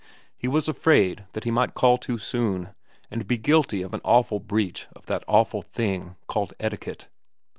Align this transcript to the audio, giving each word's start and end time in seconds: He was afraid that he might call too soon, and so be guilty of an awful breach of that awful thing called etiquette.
He 0.35 0.47
was 0.47 0.67
afraid 0.67 1.25
that 1.33 1.43
he 1.43 1.51
might 1.51 1.75
call 1.75 1.99
too 1.99 2.17
soon, 2.17 2.69
and 3.11 3.21
so 3.21 3.25
be 3.27 3.37
guilty 3.37 3.83
of 3.83 3.93
an 3.93 4.01
awful 4.03 4.39
breach 4.39 4.87
of 4.95 5.05
that 5.05 5.23
awful 5.27 5.61
thing 5.61 6.15
called 6.25 6.53
etiquette. 6.59 7.07